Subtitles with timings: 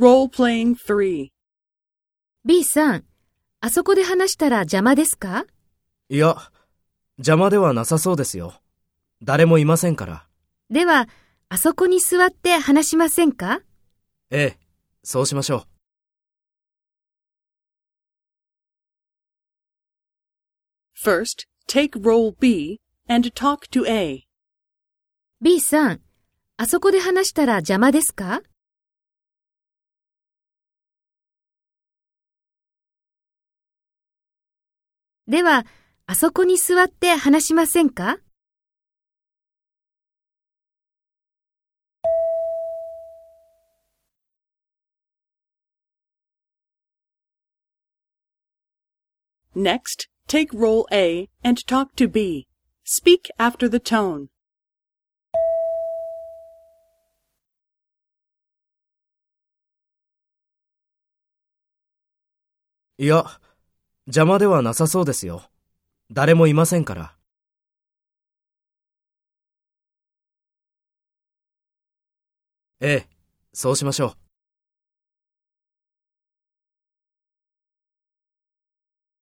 [0.00, 1.28] Role-playing 3.
[2.44, 3.04] B さん、
[3.60, 5.44] あそこで話したら邪魔ですか？
[6.08, 6.36] いや、
[7.16, 8.60] 邪魔ではなさそうですよ。
[9.22, 10.26] 誰もいませんから。
[10.68, 11.08] では、
[11.48, 13.60] あそこに座って話しませんか？
[14.30, 14.58] ええ、
[15.04, 15.64] そうしましょう。
[21.08, 24.24] First, take role B and talk to A.
[25.40, 26.00] ?B さん、
[26.56, 28.42] あそこで話したら邪魔ですか？
[35.26, 35.64] では、
[36.06, 38.18] あそこに座って話しませんか
[49.56, 52.46] Next, take role A and talk to B.
[52.84, 54.26] Speak after the tone.
[62.98, 63.24] いや、
[64.06, 65.42] 邪魔ではなさそうですよ。
[66.10, 67.16] 誰もいませんから。
[72.80, 73.08] ええ、
[73.52, 74.23] そうしましょう。